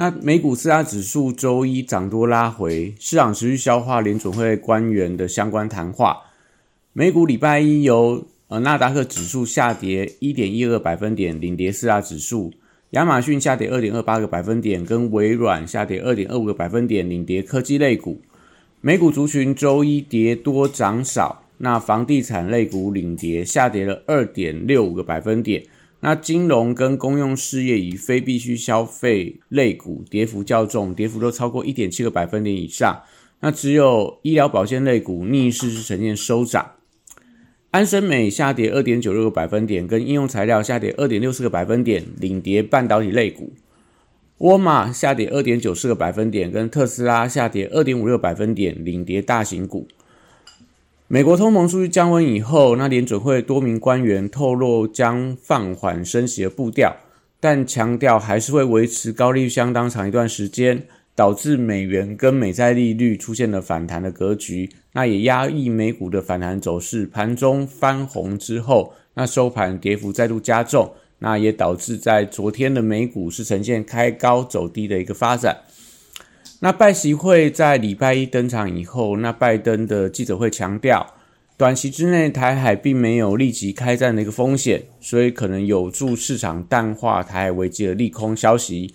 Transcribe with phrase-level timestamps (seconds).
[0.00, 6.22] 那美股四大指数周一涨多拉回，市场持续消化联准会官员的相关谈话。
[6.94, 12.50] 美股礼拜一由呃纳达克指数下跌一点一二百分点领跌四大指数，
[12.92, 18.22] 亚马逊下跌二点二八个百分点，跟微软下跌二点二五个百分点领跌科技类股。
[18.80, 25.62] 美股族群周一跌多涨少，那房地产类股领跌，下跌了二点六五个百分点。
[26.00, 33.02] 那金融跟公用事业与非必需消费类股跌幅较重，跌幅都超过一点七个百分点以上。
[33.40, 36.72] 那只有医疗保健类股逆势是呈现收涨。
[37.70, 43.52] 安生美下跌二点九六个百分点，跟应用材料下跌二点六四个百分点，领跌半导体类股。
[44.38, 49.86] 沃尔玛下跌二点九四个百分点，跟特斯拉下跌二点五六百分点，领跌大型股。
[51.12, 56.96] 美国通膨数据降温以后，那联准会多名官员透露将放缓升息的步调，
[57.40, 60.84] 但强调还是会维持高利率相当长一段时间，
[61.16, 67.04] 导致美元跟美债利率出现了反弹的格局，那也压抑美股的反弹走势。
[67.06, 75.56] 盘中翻红之后，那收盘跌幅再度加重，那也导致在昨天的美股是呈现开高走低的一个发展。
[76.62, 81.14] 那拜习会在礼拜一登场以后，那拜登的记者会强调，
[81.56, 88.94] 短期之内台海并没有立即开战的一个风险，所以可能有助市场淡化台海危机的利空消息。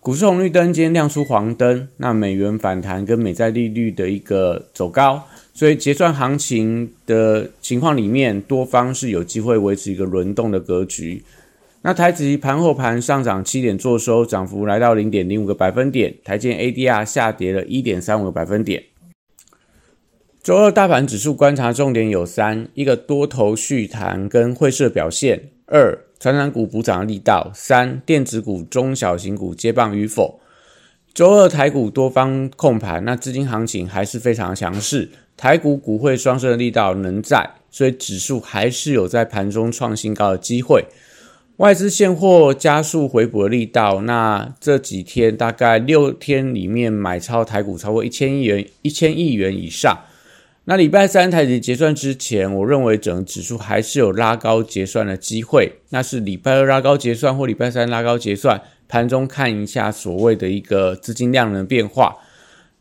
[0.00, 5.22] 股市红绿灯今天亮出黄灯，那美元反弹跟美债利率的一个走高，
[5.54, 11.22] 所以结算行情的情况里面，多方是有机会维持一个轮动的格局。
[11.82, 16.14] 那台指盘后盘上涨七点，做收涨幅来到零点零五个百分点。
[16.22, 18.84] 台建 ADR 下跌了一点三五个百分点。
[20.42, 30.38] 周二大盘指数观察重点有三：一个多头续弹跟汇市表现；二，传染股补涨的力道；三，电子股、中小型股接棒与否。
[31.14, 40.84] 周二台股多方控盘，那资金行情还是非常强势，台股股汇双升的力道能在，所以指数还是有在盘中创新高的机会。
[41.60, 49.98] 外资现货加速回补的力道，那这几天大概六天里面买超台股超过一千亿元，一千亿元以上。
[50.64, 55.74] 那礼拜三台指结算之前，我认为整个指数还是有拉高结算的机会。
[55.90, 62.16] 那是礼拜二拉高结算或礼拜三拉高结算，盘中看一下所谓的一个资金量能变化。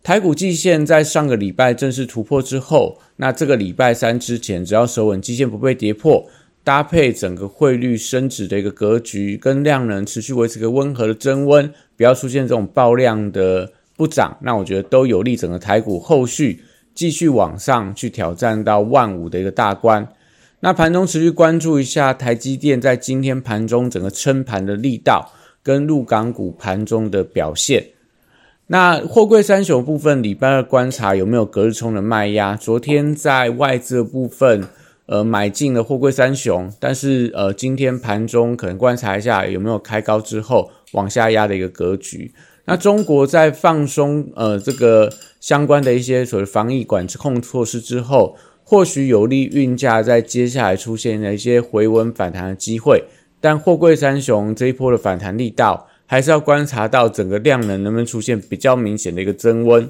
[0.01, 6.25] 台股季线在上个礼拜正式突破之后，那这个礼拜三之前，只要守稳季线不被跌破。
[6.63, 16.61] 搭配整个汇率升值的一个格局，跟量能持续维持一个温和的增温，不要出现这种爆量的不涨，那我觉得都有利整个台股后续
[16.93, 20.07] 继续往上去挑战到万五的一个大关。
[20.59, 25.31] 那盘中持续关注一下台积电在今天盘中整个撑盘的力道，
[25.63, 27.87] 跟陆港股盘中的表现。
[28.67, 32.55] 那货柜三雄部分，礼拜二观察有没有隔日冲的卖压？
[32.55, 34.65] 昨天在外资的部分。
[35.09, 42.31] 呃，买进了货柜三雄，但是呃，今天盘中可能观察一下有没有开高之后往下压的一个格局。
[42.65, 53.05] 那中国在放松呃这个相关的一些所谓防疫管控措施之后，或许有利运价在接下来出现的一些回稳反弹的机会。
[53.41, 59.89] 但货柜三雄这一波的反弹力道，还是要观察到整个量能能不能出现比较明显的一个增温。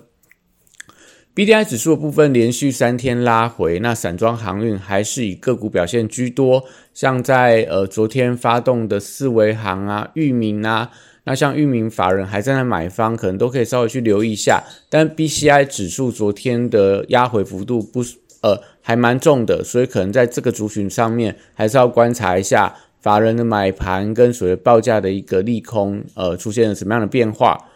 [1.35, 10.91] B D I 指数的部分连续三天拉回，那散装航运还是以个股表现居多，像在呃昨天发动的四维航啊、域名啊，
[11.23, 14.61] 那像域名法人还在那买方，可能都可以稍微去留意一下。
[14.89, 18.01] 但 B C I 指数昨天的压回幅度不
[18.41, 27.68] 呃还蛮重的，所以可能在这个族群上面还是要观察一下法人的买盘跟所谓报价的一个利空，呃出现了什么样的变化。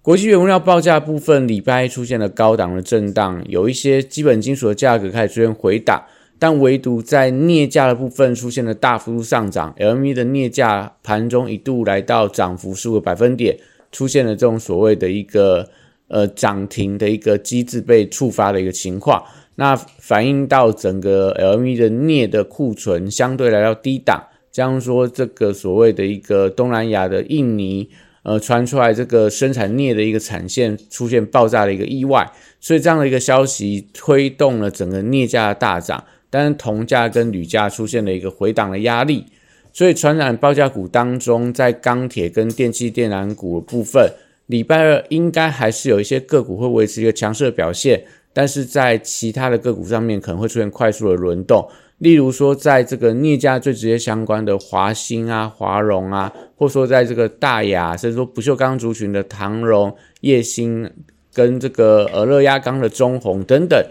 [0.00, 6.02] 国际原物料报价部分，礼拜出现了高档的震荡，有一些基本金属的价格开始出现回档，
[6.38, 13.58] 但唯独在镍价的部分出现了大幅度上涨，LME 的镍价盘中一度来到涨幅数个百分点，
[13.92, 15.68] 出现了这种所谓的一个
[16.06, 19.22] 呃涨停的一个机制被触发的一个情况，
[19.56, 27.90] 那反映到整个 LME 的镍的库存相对来到低档，将说这个所谓的一个东南亚的印尼。
[28.28, 32.30] 呃传出来这个生产镍的一个产线出现爆炸的一个意外，
[32.60, 39.24] 所以这样的一个消息推动了整个镍价的大涨，但是铜价跟铝价出现了一个回档的压力，
[39.72, 44.12] 所以传染报价股当中，在钢铁跟电气电缆股的部分，
[44.44, 48.04] 礼拜二应该还是有一些个股会维持一个强势的表现。
[48.34, 51.66] 但是在其他的个股上面可能会出现快速的轮动，
[51.98, 60.88] 例如说在这个镍价最直接相关的华兴啊、华荣啊，或说在这个大雅，甚至说不锈钢族群的唐荣、叶兴
[61.34, 63.84] 跟这个呃热压钢的中红等等，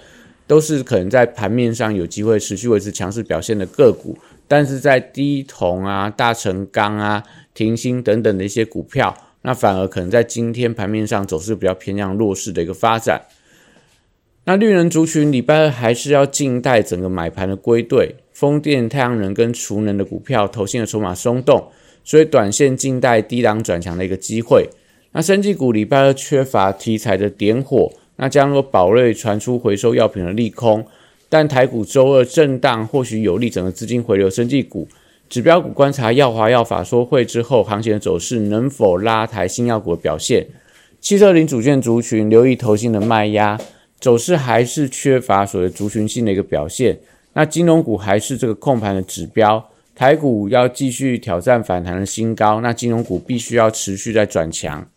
[0.47, 4.17] 都是可能在盘面上有机会持续维持强势表现的个股。
[4.47, 7.21] 但是在低铜啊、大成钢啊、
[7.53, 13.21] 停薪等等的一些股票，那反而可能在今天盘面上走势比较偏向弱势的一个发展。
[14.49, 21.61] 那绿能族群礼拜二还是要静待整个买盘的归队，风电、太阳能跟储能的股票投信的筹码松动，
[22.05, 24.69] 所以短线静待低档转强的一个机会。
[25.11, 30.85] 那生技股礼拜二缺乏题材的点火，那将若宝瑞传出回收药品的利空，
[31.27, 34.87] 但台股周二震荡或许有利整个资金回流生技股。
[35.27, 40.47] 指标股观察耀华药法说会之后行情的走势能否拉抬新药股的表现。
[41.01, 43.59] 汽车零组件族群留意投信的卖压。
[43.99, 46.99] 走势还是缺乏所谓族群性的一个表现，
[47.33, 54.87] 那金融股还是这个控盘的指标，台股要继续挑战反弹的新高，那金融股必须要持续在转强。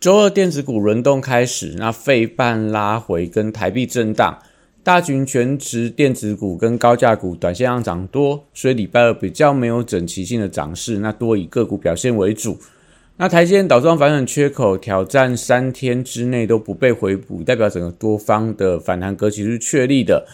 [0.00, 4.38] 周二电子股轮动开始，那费半拉回跟台币震荡，
[4.82, 12.58] 大群全值电子股跟高价股短线上涨多，所以礼拜二比较没有整齐性的涨势，那多以个股表现为主。
[13.18, 20.26] 那台积电倒装反转缺口挑战三天之内都不被回补，代表整个多方的反弹格局是确立的。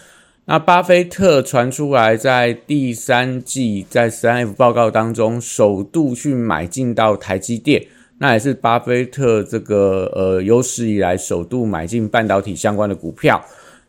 [0.46, 7.87] 那巴菲特传出来在第三季在三 F 报告当中首度去买进到台积电，
[8.19, 13.40] 那也是巴菲特这个呃有史以来首度买进半导体相关的股票。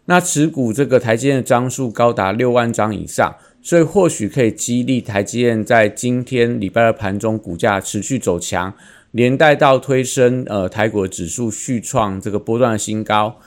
[0.06, 3.36] 那持股这个台积电的张数高达六万张以上。
[3.64, 8.74] 所以或许可以激励台积电在今天礼拜二盘中股价持续走强，
[9.12, 13.38] 连带到推升呃台股指数续创这个波段的新高。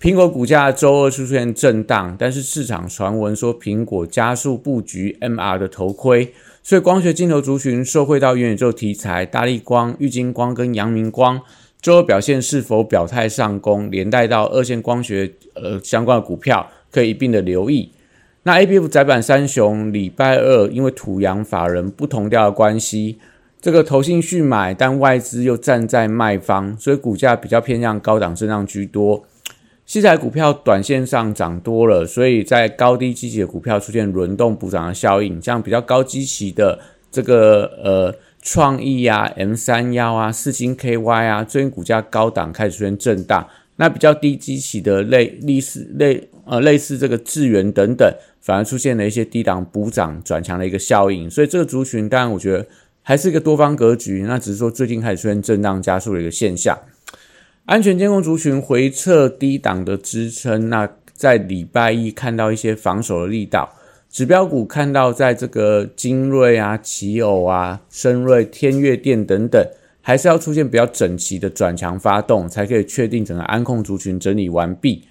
[0.00, 6.32] 苹果股价周二出现震荡，但是市场传闻说苹果加速布局 MR 的头盔，
[6.64, 11.40] 所以光学镜头族群受惠到元宇宙题材，大力光、玉晶光跟阳明光
[11.80, 17.92] 周二表现是否表态上攻，连带到二线光学呃相关的股票可以一并的留意。
[18.42, 23.18] 那 A B F 窄板三雄礼拜二因为土洋法人不同调的关系，
[23.60, 29.24] 这个投信续买，但外资又站在卖方，所以股价比较偏向高档震荡居多。
[29.84, 36.78] 西材股票短线上涨多了，所以在高低积极的股票出现轮动补涨的效应，像比较高基期的
[37.10, 43.46] 这个呃创意啊、M 三幺啊、四星 K Y 啊，最近股价高档开始出现震荡。
[43.80, 48.14] 那比较低基期的类类似类呃类似这个智源等等。
[48.42, 52.66] 反而出现了一些低档补涨转强的一个效应，所以这个族群当然我觉得
[53.02, 56.76] 还是一个多方格局，那只是说最近开始出现震荡加速的一个现象。
[57.66, 63.76] 安全监控族群回撤低档的支撑，那在礼拜一看到一些防守的力道，
[64.08, 69.62] 指标股看到在这个精锐啊、奇偶啊、深锐、天越电等等，
[70.02, 75.04] 还是要出现比较整齐的转强发动，才可以确定整个安控族群整理完毕。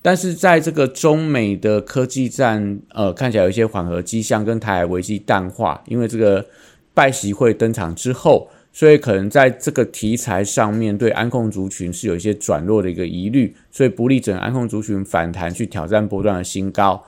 [0.00, 6.46] 但是在这个中美的科技战，呃，看起来有一些缓和迹象，跟台海危机淡化，因为这个
[6.94, 17.04] 拜习会登场之后，所以可能在这个题材上面对安控族群是有一些转弱的一个疑虑，所以不利整个安控族群反弹去挑战波段的新高。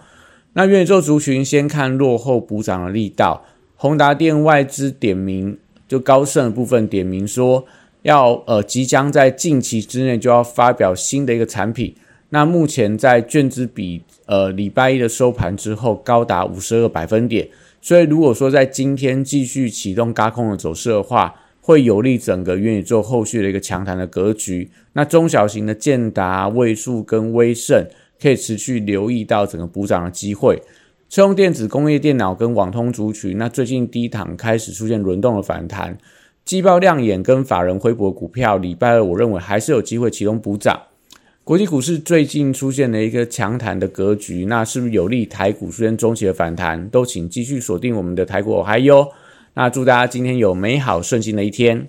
[0.54, 3.44] 那元宇宙族群先看落后补涨的力道，
[3.76, 5.56] 宏达电外资点名
[5.90, 7.66] 就高盛的部分点名说，
[8.02, 11.92] 要呃即将在近期之内就要发表新的一个产品。
[12.28, 17.48] 那目前在券资比，呃，礼拜一的收盘之后高达五十二个百分点，
[17.82, 24.70] 所以如果说在今天继续启动高空的走势的话，会有利整个元宇宙后续的一个强弹的格局。
[24.92, 27.84] 那中小型的建达、位数跟威盛
[28.22, 30.62] 可以持续留意到整个补涨的机会。
[31.10, 35.98] 车用电子、工业电脑跟网通族群，那最近低档开始出现轮动的反弹，
[36.44, 40.80] 季报亮眼跟法人回补股票，礼拜二我认为还是有机会启动补涨。
[41.42, 46.88] 国际股市最近出现了一个强弹的格局，那是不是有利台股出现中期的反弹？
[46.90, 49.08] 都请继续锁定我们的台股还有，
[49.54, 51.88] 那祝大家今天有美好顺心的一天。